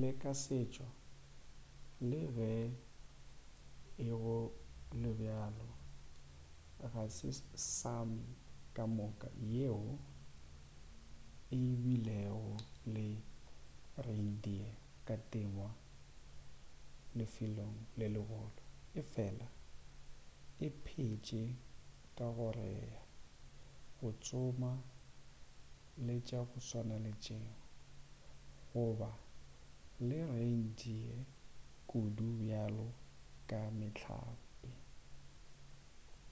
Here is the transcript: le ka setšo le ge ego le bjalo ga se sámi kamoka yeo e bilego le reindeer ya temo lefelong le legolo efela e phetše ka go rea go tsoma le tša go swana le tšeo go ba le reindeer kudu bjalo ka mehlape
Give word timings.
le 0.00 0.10
ka 0.22 0.32
setšo 0.42 0.88
le 2.10 2.20
ge 2.36 2.52
ego 4.08 4.38
le 5.00 5.10
bjalo 5.18 5.68
ga 6.92 7.02
se 7.16 7.28
sámi 7.78 8.26
kamoka 8.76 9.28
yeo 9.54 9.86
e 11.58 11.60
bilego 11.82 12.52
le 12.94 13.06
reindeer 14.06 14.72
ya 15.06 15.16
temo 15.32 15.68
lefelong 17.18 17.76
le 17.98 18.06
legolo 18.14 18.62
efela 19.00 19.48
e 20.66 20.66
phetše 20.84 21.42
ka 22.16 22.26
go 22.36 22.48
rea 22.58 23.00
go 23.98 24.08
tsoma 24.24 24.72
le 26.06 26.14
tša 26.26 26.40
go 26.48 26.56
swana 26.68 26.96
le 27.04 27.12
tšeo 27.22 27.54
go 28.70 28.84
ba 29.00 29.12
le 30.08 30.18
reindeer 30.36 31.18
kudu 31.90 32.28
bjalo 32.40 32.86
ka 33.50 33.60
mehlape 33.78 34.72